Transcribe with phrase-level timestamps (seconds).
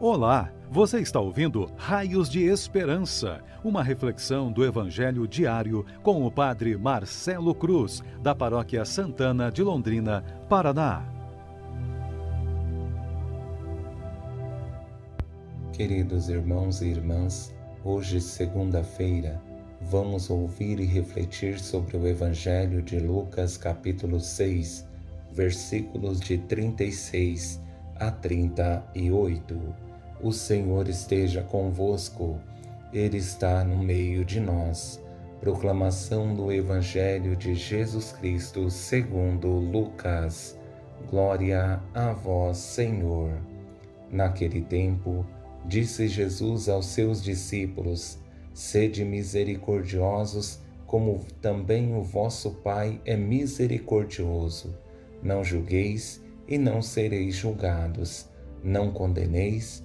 [0.00, 6.76] Olá, você está ouvindo Raios de Esperança, uma reflexão do Evangelho diário com o Padre
[6.76, 11.02] Marcelo Cruz, da Paróquia Santana de Londrina, Paraná.
[15.72, 19.42] Queridos irmãos e irmãs, hoje, segunda-feira,
[19.80, 24.86] vamos ouvir e refletir sobre o Evangelho de Lucas, capítulo 6,
[25.32, 27.60] versículos de 36
[27.96, 29.87] a 38
[30.20, 32.38] o Senhor esteja convosco,
[32.92, 35.00] Ele está no meio de nós.
[35.40, 40.58] Proclamação do Evangelho de Jesus Cristo segundo Lucas.
[41.08, 43.30] Glória a vós, Senhor.
[44.10, 45.24] Naquele tempo,
[45.64, 48.18] disse Jesus aos seus discípulos:
[48.52, 54.74] Sede misericordiosos, como também o vosso Pai é misericordioso.
[55.22, 58.26] Não julgueis e não sereis julgados.
[58.64, 59.84] Não condeneis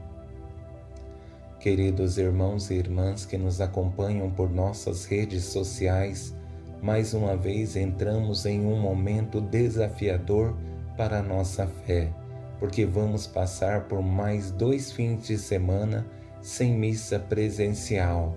[1.61, 6.35] Queridos irmãos e irmãs que nos acompanham por nossas redes sociais,
[6.81, 10.57] mais uma vez entramos em um momento desafiador
[10.97, 12.11] para a nossa fé,
[12.57, 16.03] porque vamos passar por mais dois fins de semana
[16.41, 18.35] sem missa presencial.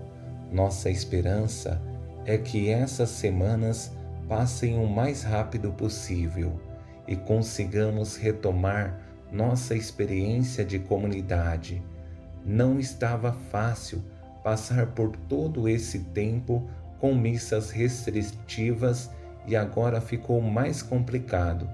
[0.51, 1.81] Nossa esperança
[2.27, 3.91] é que essas semanas
[4.29, 6.59] passem o mais rápido possível
[7.07, 11.81] e consigamos retomar nossa experiência de comunidade
[12.45, 14.03] não estava fácil
[14.43, 16.69] passar por todo esse tempo
[16.99, 19.09] com missas restritivas
[19.47, 21.67] e agora ficou mais complicado,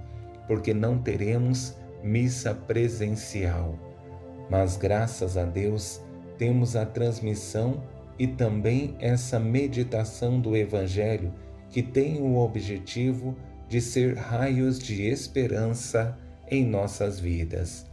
[0.47, 3.77] porque não teremos missa presencial.
[4.49, 6.01] Mas graças a Deus
[6.37, 7.83] temos a transmissão
[8.17, 11.33] e também essa meditação do Evangelho
[11.69, 13.35] que tem o objetivo
[13.67, 16.17] de ser raios de esperança
[16.49, 17.85] em nossas vidas.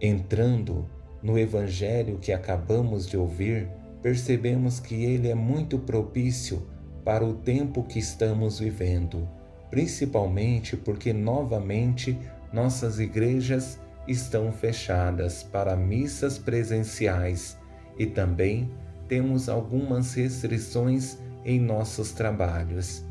[0.00, 0.88] Entrando
[1.24, 3.66] no Evangelho que acabamos de ouvir,
[4.02, 6.68] percebemos que ele é muito propício
[7.02, 9.26] para o tempo que estamos vivendo,
[9.70, 12.18] principalmente porque novamente
[12.52, 17.56] nossas igrejas estão fechadas para missas presenciais
[17.98, 18.70] e também
[19.08, 23.02] temos algumas restrições em nossos trabalhos.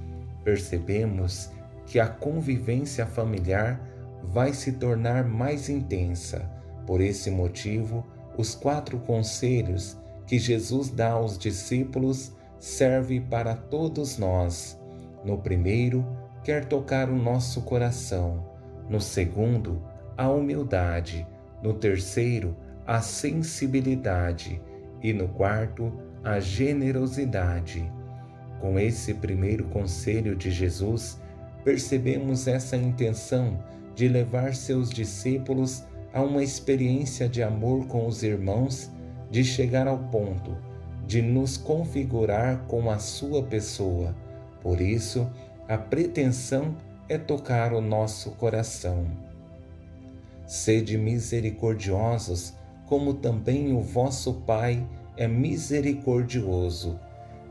[0.44, 1.50] Percebemos
[1.88, 3.82] que a convivência familiar
[4.24, 8.06] vai se tornar mais intensa por esse motivo,
[8.38, 14.80] os quatro conselhos que Jesus dá aos discípulos servem para todos nós.
[15.24, 16.06] No primeiro,
[16.44, 18.46] quer tocar o nosso coração.
[18.90, 19.82] No segundo,
[20.18, 21.28] a humildade.
[21.62, 22.56] No terceiro,
[22.86, 24.62] a sensibilidade.
[25.02, 25.92] E no quarto,
[26.24, 27.92] a generosidade.
[28.60, 31.20] Com esse primeiro conselho de Jesus,
[31.64, 33.62] percebemos essa intenção
[33.96, 38.92] de levar seus discípulos a uma experiência de amor com os irmãos,
[39.32, 40.56] de chegar ao ponto
[41.06, 44.16] de nos configurar com a sua pessoa.
[44.62, 45.30] Por isso,
[45.68, 46.76] a pretensão
[47.10, 49.06] é tocar o nosso coração.
[50.48, 52.54] Sede misericordiosos,
[52.86, 54.86] como também o vosso Pai
[55.18, 57.00] é misericordioso.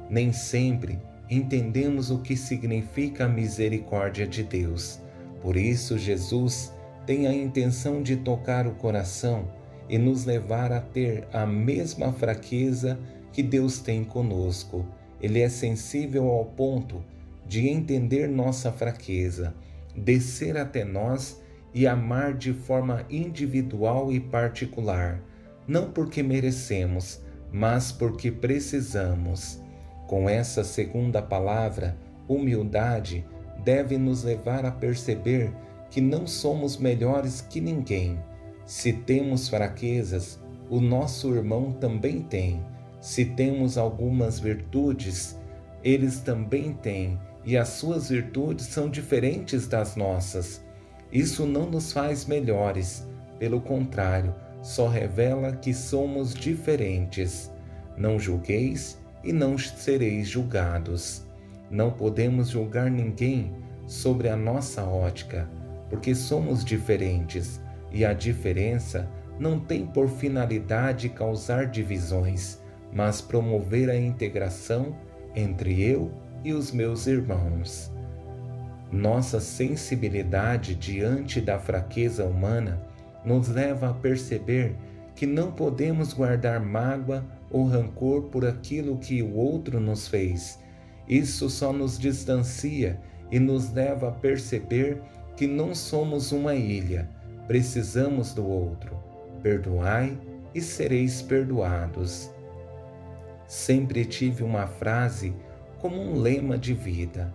[0.09, 0.99] Nem sempre
[1.31, 5.01] entendemos o que significa a misericórdia de Deus.
[5.41, 6.73] Por isso, Jesus
[7.07, 9.49] tem a intenção de tocar o coração
[9.89, 12.99] e nos levar a ter a mesma fraqueza
[13.33, 14.87] que Deus tem conosco.
[15.21, 17.03] Ele é sensível ao ponto
[17.47, 19.55] de entender nossa fraqueza,
[19.97, 21.41] descer até nós
[21.75, 25.21] e amar de forma individual e particular,
[25.67, 27.21] não porque merecemos,
[27.51, 29.61] mas porque precisamos.
[30.07, 31.97] Com essa segunda palavra,
[32.29, 33.25] humildade
[33.65, 35.53] deve nos levar a perceber
[35.93, 38.19] que não somos melhores que ninguém.
[38.65, 40.41] Se temos fraquezas,
[40.71, 42.65] o nosso irmão também tem.
[42.99, 45.39] Se temos algumas virtudes,
[45.85, 50.65] eles também têm, e as suas virtudes são diferentes das nossas.
[51.13, 53.07] Isso não nos faz melhores,
[53.39, 57.51] pelo contrário, só revela que somos diferentes.
[57.99, 61.27] Não julgueis e não sereis julgados.
[61.71, 63.53] Não podemos julgar ninguém
[63.87, 65.47] sobre a nossa ótica
[65.93, 67.61] porque somos diferentes
[67.91, 69.07] e a diferença
[69.39, 72.59] não tem por finalidade causar divisões,
[72.91, 74.97] mas promover a integração
[75.37, 76.11] entre eu
[76.43, 77.93] e os meus irmãos.
[78.91, 82.83] Nossa sensibilidade diante da fraqueza humana
[83.23, 84.75] nos leva a perceber
[85.15, 90.59] que não podemos guardar mágoa ou rancor por aquilo que o outro nos fez.
[91.07, 92.99] Isso só nos distancia
[93.31, 94.99] e nos leva a perceber
[95.37, 97.09] que não somos uma ilha,
[97.47, 98.97] precisamos do outro.
[99.43, 100.19] Perdoai
[100.55, 102.31] e sereis perdoados.
[103.47, 105.35] Sempre tive uma frase
[105.79, 107.33] como um lema de vida: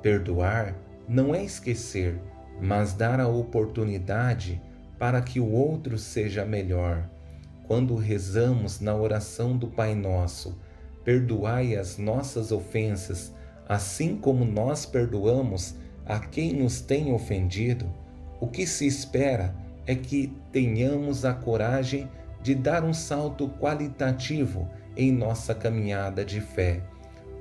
[0.00, 0.74] perdoar
[1.08, 2.18] não é esquecer,
[2.60, 4.60] mas dar a oportunidade
[4.98, 7.08] para que o outro seja melhor.
[7.66, 10.58] Quando rezamos na oração do Pai Nosso,
[11.04, 13.32] perdoai as nossas ofensas,
[13.68, 15.74] assim como nós perdoamos
[16.06, 17.86] a quem nos tem ofendido,
[18.40, 19.54] o que se espera
[19.86, 22.08] é que tenhamos a coragem
[22.42, 26.82] de dar um salto qualitativo em nossa caminhada de fé.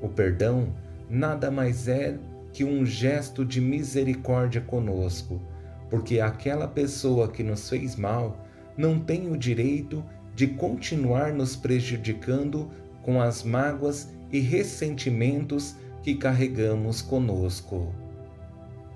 [0.01, 0.73] O perdão
[1.09, 2.17] nada mais é
[2.53, 5.41] que um gesto de misericórdia conosco,
[5.89, 8.45] porque aquela pessoa que nos fez mal
[8.77, 10.03] não tem o direito
[10.35, 12.69] de continuar nos prejudicando
[13.01, 17.93] com as mágoas e ressentimentos que carregamos conosco.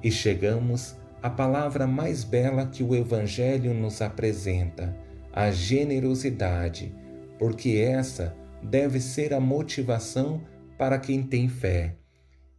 [0.03, 4.95] E chegamos à palavra mais bela que o Evangelho nos apresenta,
[5.33, 6.93] a generosidade,
[7.39, 10.41] porque essa deve ser a motivação
[10.77, 11.95] para quem tem fé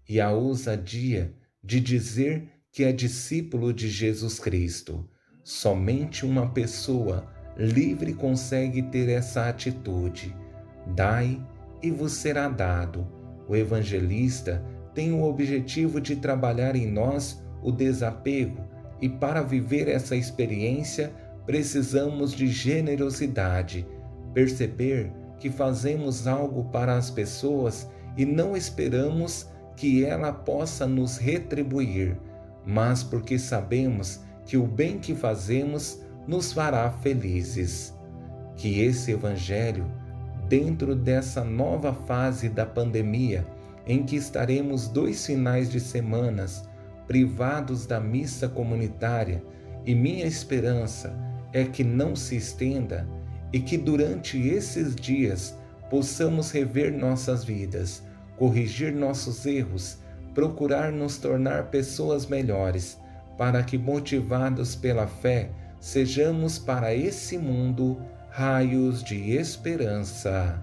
[0.08, 5.08] e a ousadia de dizer que é discípulo de Jesus Cristo.
[5.42, 10.34] Somente uma pessoa livre consegue ter essa atitude.
[10.94, 11.40] Dai
[11.82, 13.06] e vos será dado.
[13.48, 14.64] O evangelista
[14.96, 18.64] tem o objetivo de trabalhar em nós o desapego,
[18.98, 21.12] e para viver essa experiência
[21.44, 23.86] precisamos de generosidade,
[24.32, 32.16] perceber que fazemos algo para as pessoas e não esperamos que ela possa nos retribuir,
[32.64, 37.94] mas porque sabemos que o bem que fazemos nos fará felizes.
[38.56, 39.84] Que esse Evangelho,
[40.48, 43.46] dentro dessa nova fase da pandemia,
[43.86, 46.68] em que estaremos dois finais de semanas
[47.06, 49.42] privados da missa comunitária,
[49.84, 51.16] e minha esperança
[51.52, 53.06] é que não se estenda
[53.52, 55.56] e que durante esses dias
[55.88, 58.02] possamos rever nossas vidas
[58.36, 59.98] corrigir nossos erros,
[60.34, 62.98] procurar nos tornar pessoas melhores,
[63.36, 65.50] para que, motivados pela fé,
[65.80, 67.98] sejamos para esse mundo
[68.30, 70.62] raios de esperança.